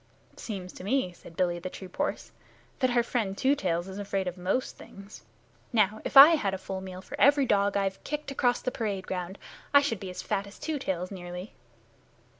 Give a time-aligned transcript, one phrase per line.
[0.35, 2.31] "Seems to me," said Billy to the troop horse,
[2.79, 5.21] "that our friend Two Tails is afraid of most things.
[5.71, 9.05] Now, if I had a full meal for every dog I've kicked across the parade
[9.05, 9.37] ground
[9.75, 11.53] I should be as fat as Two Tails nearly."